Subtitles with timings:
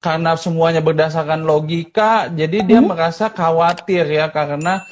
[0.00, 2.88] karena semuanya berdasarkan logika, jadi dia hmm.
[2.88, 4.88] merasa khawatir ya karena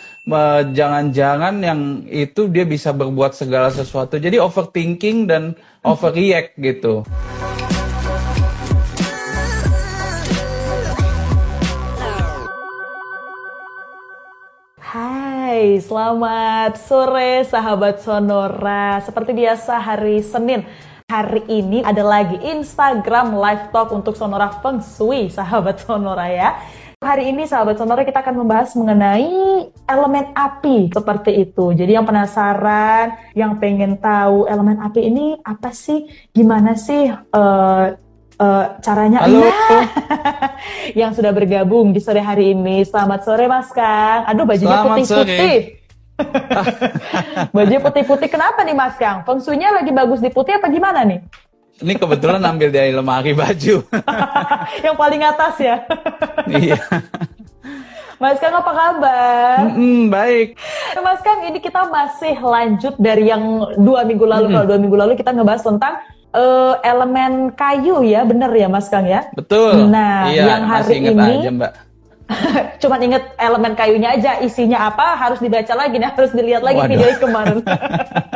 [0.68, 4.20] jangan-jangan yang itu dia bisa berbuat segala sesuatu.
[4.20, 7.08] Jadi overthinking dan overreact gitu.
[14.76, 19.00] Hai, selamat sore sahabat Sonora.
[19.00, 20.68] Seperti biasa hari Senin
[21.08, 26.60] Hari ini ada lagi Instagram Live Talk untuk Sonora Feng Shui, sahabat Sonora ya.
[27.00, 31.72] Hari ini sahabat Sonora kita akan membahas mengenai elemen api seperti itu.
[31.72, 37.96] Jadi yang penasaran, yang pengen tahu elemen api ini apa sih, gimana sih uh,
[38.36, 39.24] uh, caranya?
[39.24, 39.48] Halo.
[39.48, 39.88] Nah,
[41.08, 42.84] yang sudah bergabung di sore hari ini.
[42.84, 44.28] Selamat sore Mas Kang.
[44.28, 45.77] Aduh bajunya putih-putih.
[47.54, 49.22] Baju putih-putih kenapa nih Mas Kang?
[49.22, 51.22] Feng lagi bagus di putih apa gimana nih?
[51.78, 53.86] Ini kebetulan ambil dari lemari baju.
[54.84, 55.76] yang paling atas ya?
[56.50, 56.78] iya.
[58.22, 59.78] Mas Kang apa kabar?
[59.78, 60.58] Mm baik.
[60.98, 64.50] Mas Kang ini kita masih lanjut dari yang dua minggu lalu.
[64.50, 64.54] Mm.
[64.58, 66.02] Kalau dua minggu lalu kita ngebahas tentang
[66.34, 69.30] uh, elemen kayu ya, bener ya Mas Kang ya?
[69.38, 69.86] Betul.
[69.86, 71.72] Nah, iya, yang hari ini aja, Mbak.
[72.82, 76.92] cuma inget elemen kayunya aja isinya apa harus dibaca lagi nih harus dilihat lagi Waduh.
[76.92, 77.58] video kemarin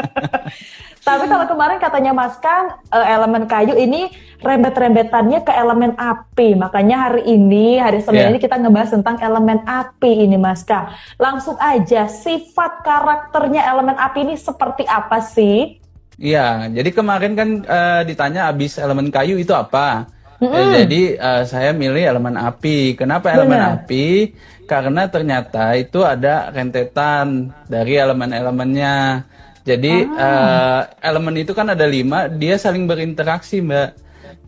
[1.07, 4.09] tapi kalau kemarin katanya Mas Kang eh, elemen kayu ini
[4.41, 8.31] rembet-rembetannya ke elemen api makanya hari ini hari Senin yeah.
[8.33, 14.25] ini kita ngebahas tentang elemen api ini Mas Kang langsung aja sifat karakternya elemen api
[14.25, 15.83] ini seperti apa sih
[16.23, 20.07] Iya, jadi kemarin kan uh, ditanya abis elemen kayu itu apa?
[20.43, 20.75] Mm -hmm.
[20.83, 22.99] jadi uh, saya milih elemen api.
[22.99, 23.37] Kenapa Benar.
[23.39, 24.35] elemen api?
[24.67, 29.23] Karena ternyata itu ada rentetan dari elemen-elemennya.
[29.63, 30.27] Jadi ah.
[30.27, 33.91] uh, elemen itu kan ada lima, dia saling berinteraksi, Mbak.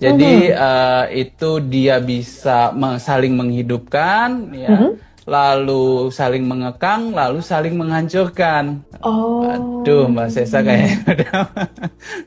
[0.02, 0.66] Jadi mm -hmm.
[0.66, 4.74] uh, itu dia bisa saling menghidupkan, ya.
[4.74, 8.84] Mm -hmm lalu saling mengekang, lalu saling menghancurkan.
[9.00, 9.48] Oh.
[9.48, 11.42] Aduh, Mbak Sesa kayaknya udah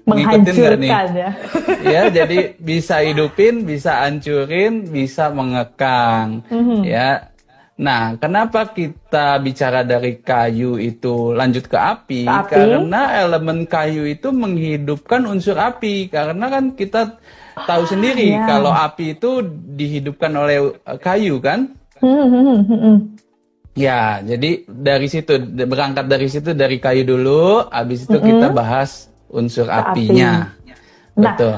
[0.06, 0.92] ngikutin nih?
[0.94, 1.30] ya?
[1.94, 6.42] ya, jadi bisa hidupin, bisa hancurin, bisa mengekang.
[6.50, 6.82] Mm -hmm.
[6.86, 7.30] Ya.
[7.78, 12.26] Nah, kenapa kita bicara dari kayu itu lanjut ke api?
[12.26, 12.54] ke api?
[12.58, 16.10] Karena elemen kayu itu menghidupkan unsur api.
[16.10, 17.22] Karena kan kita
[17.70, 18.50] tahu sendiri yeah.
[18.50, 19.46] kalau api itu
[19.78, 21.78] dihidupkan oleh kayu kan?
[23.78, 25.38] Ya, jadi dari situ
[25.70, 30.50] berangkat dari situ dari kayu dulu, habis itu kita bahas unsur apinya.
[30.50, 30.74] Api.
[31.18, 31.56] Nah, Betul.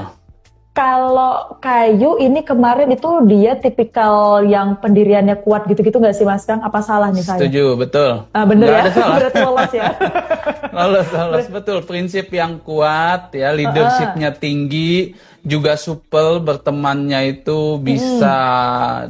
[0.70, 6.62] Kalau kayu ini kemarin itu dia tipikal yang pendiriannya kuat gitu-gitu nggak sih Mas Kang?
[6.62, 7.42] Apa salah nih saya?
[7.42, 8.30] Setuju, betul.
[8.30, 8.86] Ah, bener ya?
[8.86, 9.16] Ada salah.
[9.18, 9.90] Berarti lolos ya?
[10.78, 11.78] lolos, lolos, betul.
[11.82, 18.38] Prinsip yang kuat ya, leadershipnya tinggi, juga supel bertemannya itu bisa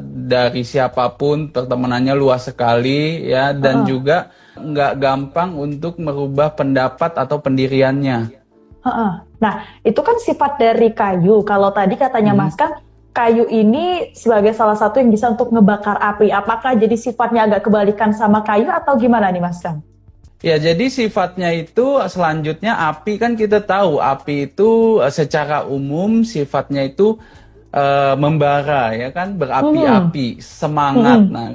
[0.01, 0.33] hmm.
[0.33, 3.87] dari siapa pun, pertemanannya luas sekali ya, dan uh.
[3.87, 8.40] juga nggak gampang untuk merubah pendapat atau pendiriannya.
[8.85, 9.55] Nah,
[9.85, 11.45] itu kan sifat dari kayu.
[11.45, 12.41] Kalau tadi katanya hmm.
[12.41, 12.81] Mas kan,
[13.11, 16.33] kayu ini sebagai salah satu yang bisa untuk ngebakar api.
[16.33, 19.85] Apakah jadi sifatnya agak kebalikan sama kayu atau gimana nih Mas Kang?
[20.41, 26.89] Ya, jadi sifatnya itu selanjutnya api kan kita tahu api itu eh, secara umum sifatnya
[26.89, 27.21] itu
[27.77, 30.43] uh, membara ya kan berapi-api, hmm.
[30.43, 31.21] semangat.
[31.29, 31.33] Hmm.
[31.33, 31.49] Nah,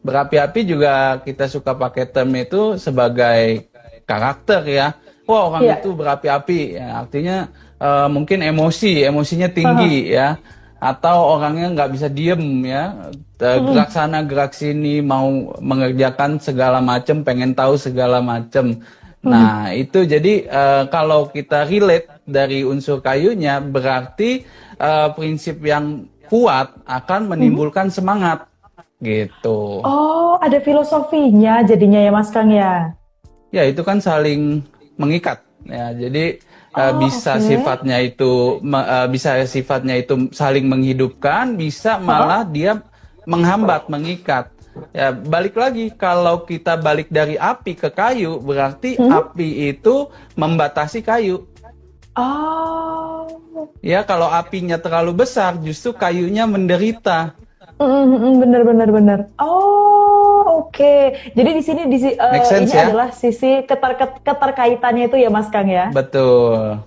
[0.00, 3.68] berapi-api juga kita suka pakai term itu sebagai
[4.08, 4.96] karakter ya
[5.30, 5.78] wah orang yeah.
[5.78, 7.06] itu berapi-api ya.
[7.06, 7.36] Artinya
[7.78, 10.18] uh, mungkin emosi emosinya tinggi uh -huh.
[10.18, 10.28] ya.
[10.80, 13.14] Atau orangnya nggak bisa diem ya.
[13.38, 18.82] Gerak sana gerak sini mau mengerjakan segala macam pengen tahu segala macam
[19.20, 24.48] nah itu jadi uh, kalau kita relate dari unsur kayunya berarti
[24.80, 28.46] uh, prinsip yang kuat akan menimbulkan semangat.
[29.02, 29.82] Gitu.
[29.82, 32.94] Oh ada filosofinya jadinya ya mas kang ya?
[33.50, 34.62] Ya itu kan saling
[35.00, 35.40] mengikat.
[35.64, 36.40] Ya jadi
[36.76, 37.56] uh, bisa okay.
[37.56, 42.52] sifatnya itu uh, bisa sifatnya itu saling menghidupkan bisa malah huh?
[42.52, 42.72] dia
[43.24, 44.52] menghambat mengikat.
[44.94, 49.10] Ya balik lagi kalau kita balik dari api ke kayu berarti hmm?
[49.10, 50.08] api itu
[50.38, 51.48] membatasi kayu.
[52.14, 53.26] Oh.
[53.84, 57.34] Ya kalau apinya terlalu besar justru kayunya menderita.
[57.80, 59.79] Bener bener bener oh
[60.70, 61.34] oke okay.
[61.34, 62.86] jadi di sini di uh, sense, ini ya?
[62.86, 66.78] adalah sisi keter keterkaitannya itu ya mas kang ya betul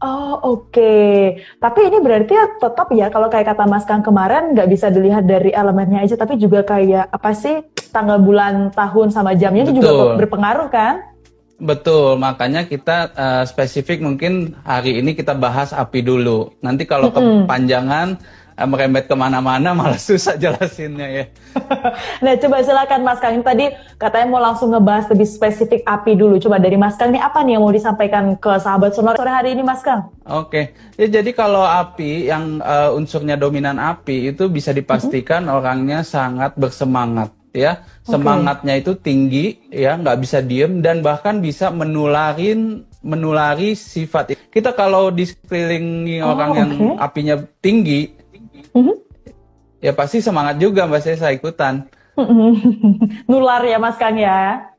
[0.00, 1.44] Oh oke, okay.
[1.60, 5.28] tapi ini berarti ya tetap ya kalau kayak kata Mas Kang kemarin nggak bisa dilihat
[5.28, 7.60] dari elemennya aja, tapi juga kayak apa sih
[7.92, 11.04] tanggal bulan tahun sama jamnya itu juga berpengaruh kan?
[11.60, 16.56] Betul, makanya kita uh, spesifik mungkin hari ini kita bahas api dulu.
[16.64, 17.40] Nanti kalau mm -hmm.
[17.44, 18.08] kepanjangan
[18.66, 21.24] merembet ke mana-mana malah susah jelasinnya ya.
[22.24, 23.40] nah coba silakan Mas Kang.
[23.40, 26.36] Tadi katanya mau langsung ngebahas lebih spesifik api dulu.
[26.40, 29.54] Coba dari Mas Kang ini apa nih yang mau disampaikan ke sahabat sonora sore hari
[29.54, 30.12] ini Mas Kang?
[30.30, 35.56] Oke, ya, jadi kalau api yang uh, unsurnya dominan api itu bisa dipastikan hmm.
[35.56, 38.82] orangnya sangat bersemangat ya semangatnya okay.
[38.82, 45.26] itu tinggi ya nggak bisa diem dan bahkan bisa menularin menulari sifat kita kalau di
[45.26, 46.58] sekelilingi oh, orang okay.
[46.62, 46.70] yang
[47.02, 48.19] apinya tinggi
[48.76, 48.96] mm-hmm.
[49.80, 51.86] ya pasti semangat juga mbak saya ikutan
[53.30, 54.70] nular ya mas Kang ya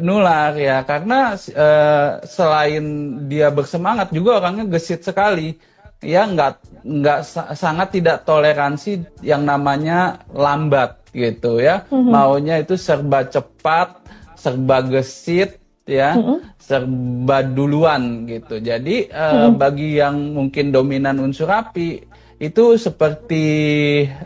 [0.00, 2.84] nular ya karena uh, selain
[3.28, 5.60] dia bersemangat juga orangnya gesit sekali
[6.04, 7.20] ya nggak nggak
[7.56, 11.88] sangat tidak toleransi yang namanya lambat gitu ya.
[11.88, 12.12] Mm-hmm.
[12.12, 14.04] Maunya itu serba cepat,
[14.36, 15.56] serba gesit
[15.88, 16.38] ya, mm-hmm.
[16.60, 18.60] serba duluan gitu.
[18.60, 19.52] Jadi uh, mm-hmm.
[19.56, 22.04] bagi yang mungkin dominan unsur api
[22.38, 23.46] itu seperti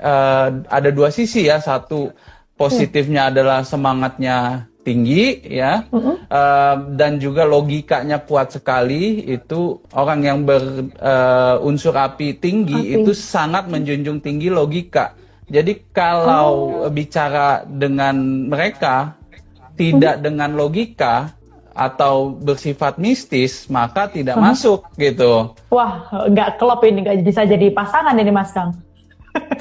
[0.01, 1.61] uh, ada dua sisi ya.
[1.61, 2.13] Satu
[2.59, 6.17] positifnya adalah semangatnya tinggi ya uh-huh.
[6.33, 13.05] uh, dan juga logikanya kuat sekali itu orang yang berunsur uh, api tinggi api.
[13.05, 15.13] itu sangat menjunjung tinggi logika
[15.45, 16.91] jadi kalau oh.
[16.93, 19.13] bicara dengan mereka
[19.77, 20.25] tidak hmm.
[20.25, 21.37] dengan logika
[21.79, 24.43] atau bersifat mistis, maka tidak hmm.
[24.43, 25.55] masuk gitu.
[25.71, 28.75] Wah, nggak klop ini, nggak bisa jadi pasangan ini Mas Kang.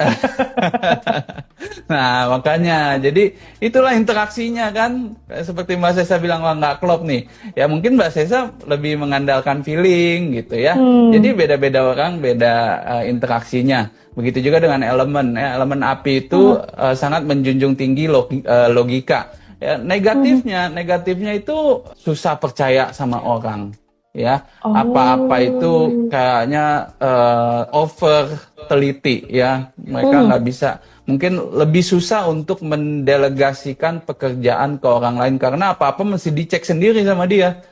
[1.92, 3.30] nah makanya jadi
[3.62, 8.50] itulah interaksinya kan seperti Mbak Sesa bilang wah nggak klop nih ya mungkin Mbak Sesa
[8.66, 11.14] lebih mengandalkan feeling gitu ya hmm.
[11.14, 13.86] jadi beda-beda orang beda uh, interaksinya
[14.18, 16.74] Begitu juga dengan elemen ya, elemen api itu hmm.
[16.74, 19.30] uh, sangat menjunjung tinggi logi, uh, logika.
[19.58, 20.74] Ya, negatifnya, hmm.
[20.74, 23.74] negatifnya itu susah percaya sama orang.
[24.16, 25.46] Ya, apa-apa oh.
[25.46, 25.72] itu
[26.10, 28.34] kayaknya uh, over
[28.66, 29.70] teliti ya.
[29.78, 30.26] Mereka hmm.
[30.30, 30.50] nggak hmm.
[30.50, 30.70] bisa
[31.06, 37.26] mungkin lebih susah untuk mendelegasikan pekerjaan ke orang lain karena apa-apa mesti dicek sendiri sama
[37.30, 37.62] dia.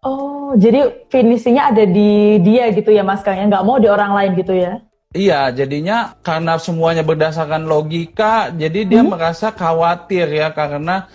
[0.00, 4.16] Oh, jadi finishingnya ada di dia gitu ya Mas Kang, yang nggak mau di orang
[4.16, 4.80] lain gitu ya?
[5.10, 9.10] Iya, jadinya karena semuanya berdasarkan logika, jadi dia hmm.
[9.10, 11.10] merasa khawatir ya karena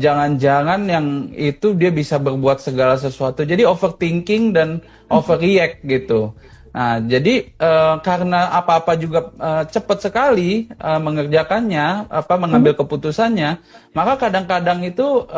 [0.00, 1.06] jangan-jangan yang
[1.36, 3.44] itu dia bisa berbuat segala sesuatu.
[3.44, 5.12] Jadi overthinking dan hmm.
[5.12, 6.32] overreact gitu.
[6.72, 12.80] Nah, jadi uh, karena apa-apa juga uh, cepat sekali uh, mengerjakannya, apa mengambil hmm.
[12.80, 13.60] keputusannya,
[13.92, 15.28] maka kadang-kadang itu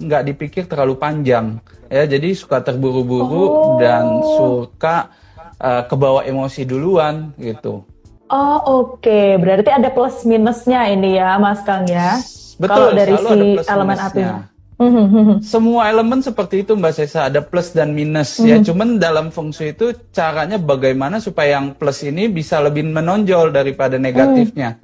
[0.00, 1.60] nggak um, dipikir terlalu panjang,
[1.92, 2.08] ya.
[2.08, 3.76] Jadi suka terburu-buru oh.
[3.76, 5.12] dan suka
[5.60, 7.84] uh, kebawa emosi duluan gitu.
[8.32, 9.36] Oh oke, okay.
[9.36, 12.16] berarti ada plus minusnya ini ya Mas Kang ya.
[12.56, 12.72] Betul.
[12.72, 13.34] Kalau dari si
[13.68, 14.22] elemen api.
[15.40, 18.60] Semua elemen seperti itu Mbak Sesa ada plus dan minus ya.
[18.60, 18.64] Mhm.
[18.68, 23.96] Cuman dalam feng shui itu caranya bagaimana supaya yang plus ini bisa lebih menonjol daripada
[23.96, 24.76] negatifnya.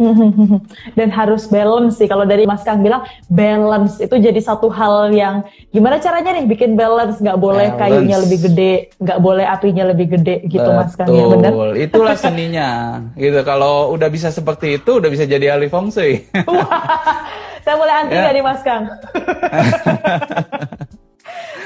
[0.98, 2.08] Dan harus balance sih.
[2.08, 6.74] Kalau dari Mas Kang bilang balance itu jadi satu hal yang gimana caranya nih bikin
[6.74, 7.20] balance?
[7.20, 7.80] Nggak boleh balance.
[7.80, 10.80] kayunya lebih gede, nggak boleh apinya lebih gede gitu Betul.
[10.80, 11.52] Mas Kang ya benar?
[11.76, 12.70] Itulah seninya.
[13.14, 13.40] gitu.
[13.44, 16.24] Kalau udah bisa seperti itu, udah bisa jadi ahli feng shui.
[17.64, 18.32] saya boleh anti ya.
[18.32, 18.84] nih Mas Kang?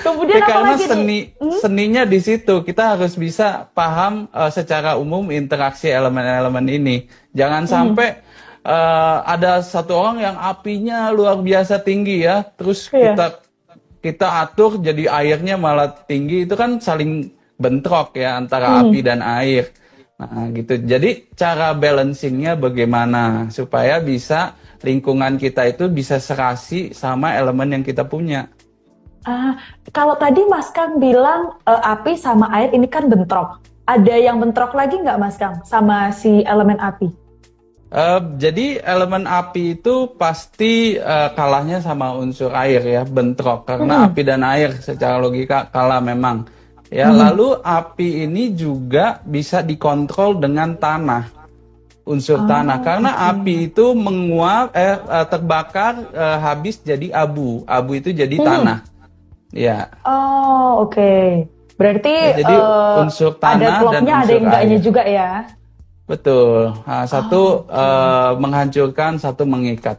[0.04, 1.64] Kemudian ya, karena seni hmm?
[1.64, 6.96] seninya di situ kita harus bisa paham uh, secara umum interaksi elemen-elemen ini.
[7.32, 7.72] Jangan hmm.
[7.72, 8.08] sampai
[8.68, 13.16] uh, ada satu orang yang apinya luar biasa tinggi ya, terus yeah.
[13.16, 13.26] kita
[14.04, 18.80] kita atur jadi airnya malah tinggi itu kan saling bentrok ya antara hmm.
[18.84, 19.72] api dan air.
[20.14, 20.78] Nah, gitu.
[20.78, 24.54] Jadi cara balancingnya bagaimana supaya bisa
[24.84, 28.52] lingkungan kita itu bisa serasi sama elemen yang kita punya.
[29.24, 29.56] Ah,
[29.88, 33.56] kalau tadi Mas Kang bilang uh, api sama air ini kan bentrok.
[33.88, 37.08] Ada yang bentrok lagi nggak Mas Kang sama si elemen api?
[37.88, 44.06] Uh, jadi elemen api itu pasti uh, kalahnya sama unsur air ya, bentrok karena hmm.
[44.12, 46.44] api dan air secara logika kalah memang.
[46.92, 47.16] Ya, hmm.
[47.16, 51.32] lalu api ini juga bisa dikontrol dengan tanah.
[52.04, 53.30] Unsur oh, tanah karena okay.
[53.32, 57.64] api itu menguap eh terbakar eh, habis jadi abu.
[57.64, 58.44] Abu itu jadi hmm.
[58.44, 58.78] tanah.
[59.54, 59.86] Ya.
[60.02, 60.98] Oh, oke.
[60.98, 61.46] Okay.
[61.74, 65.30] Berarti ya, jadi uh, unsur tanah ada klopnya ada yang enggaknya juga ya.
[66.06, 66.74] Betul.
[66.86, 67.74] Nah, satu oh, okay.
[67.74, 69.98] uh, menghancurkan, satu mengikat.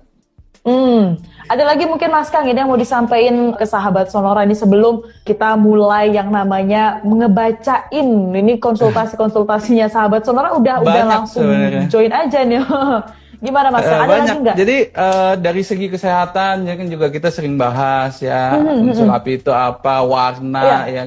[0.66, 1.22] Hmm.
[1.46, 5.54] Ada lagi mungkin Mas Kang ini yang mau disampaikan ke sahabat Sonora ini sebelum kita
[5.62, 11.86] mulai yang namanya ngebacain ini konsultasi-konsultasinya sahabat Sonora udah Banyak udah langsung sebenernya.
[11.86, 12.66] join aja nih.
[13.46, 13.86] Gimana Mas?
[13.86, 14.38] Uh, Ada banyak.
[14.42, 14.58] lagi?
[14.58, 18.90] Jadi uh, dari segi kesehatan ya kan juga kita sering bahas ya mm-hmm.
[18.90, 20.82] unsur api itu apa, warna yeah.
[20.90, 21.04] ya.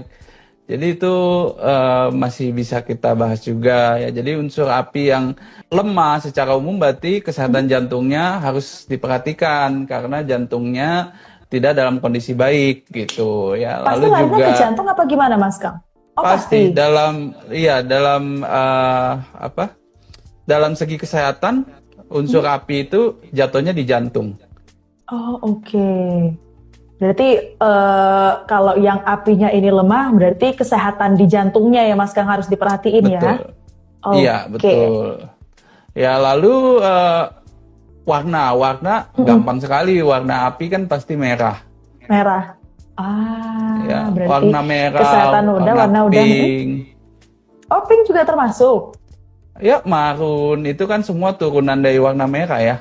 [0.69, 1.15] Jadi itu
[1.57, 4.13] uh, masih bisa kita bahas juga ya.
[4.13, 5.33] Jadi unsur api yang
[5.73, 7.73] lemah secara umum berarti kesehatan hmm.
[7.73, 11.17] jantungnya harus diperhatikan karena jantungnya
[11.49, 13.81] tidak dalam kondisi baik gitu ya.
[13.81, 15.81] Pasti Lalu juga ke jantung apa gimana Mas Kang?
[16.21, 19.73] Oh, pasti, pasti dalam iya dalam uh, apa?
[20.45, 21.65] Dalam segi kesehatan
[22.09, 22.57] unsur hmm.
[22.57, 23.01] api itu
[23.33, 24.37] jatuhnya di jantung.
[25.09, 25.65] Oh, oke.
[25.65, 26.37] Okay.
[26.99, 32.51] Berarti uh, kalau yang apinya ini lemah, berarti kesehatan di jantungnya ya Mas Kang harus
[32.51, 33.23] diperhatiin ya?
[33.23, 33.23] betul.
[33.23, 33.39] ya.
[33.99, 34.19] Okay.
[34.19, 35.07] Iya betul.
[35.95, 37.31] Ya lalu uh,
[38.03, 39.25] warna, warna mm-hmm.
[39.25, 40.03] gampang sekali.
[40.03, 41.63] Warna api kan pasti merah.
[42.11, 42.59] Merah.
[42.99, 45.03] Ah, ya, berarti warna merah.
[45.07, 46.71] Kesehatan udah, warna, warna pink.
[47.71, 47.77] udah.
[47.79, 48.98] Oh pink juga termasuk.
[49.59, 52.77] Ya marun itu kan semua turunan dari warna merah ya.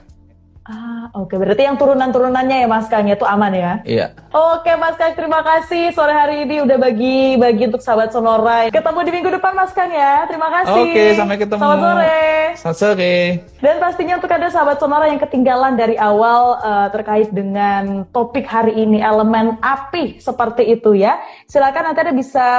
[1.15, 3.73] Oke, berarti yang turunan-turunannya ya Mas Kang itu aman ya?
[3.87, 4.11] Iya.
[4.35, 8.67] Oke Mas Kang, terima kasih sore hari ini udah bagi-bagi untuk sahabat Sonora.
[8.67, 10.27] Ketemu di minggu depan Mas Kang ya.
[10.27, 10.83] Terima kasih.
[10.83, 11.61] Oke, sampai ketemu.
[11.63, 12.26] Selamat sore.
[12.57, 13.45] Selamat sore.
[13.61, 18.73] Dan pastinya untuk ada sahabat Sonora yang ketinggalan dari awal uh, terkait dengan topik hari
[18.73, 21.21] ini elemen api seperti itu ya.
[21.45, 22.49] Silakan nanti Anda bisa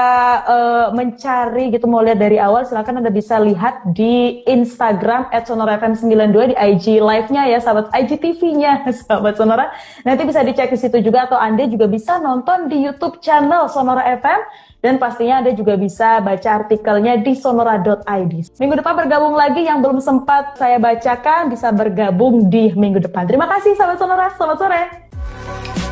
[0.46, 6.56] uh, mencari gitu mau lihat dari awal silakan Anda bisa lihat di Instagram @sonorafm92 di
[6.56, 9.74] IG live-nya ya sahabat IGTV TV-nya, sahabat Sonora.
[10.06, 14.06] Nanti bisa dicek di situ juga atau Anda juga bisa nonton di YouTube channel Sonora
[14.14, 14.40] FM
[14.78, 18.32] dan pastinya Anda juga bisa baca artikelnya di sonora.id.
[18.62, 23.26] Minggu depan bergabung lagi yang belum sempat saya bacakan bisa bergabung di minggu depan.
[23.26, 25.87] Terima kasih sahabat Sonora, selamat sore.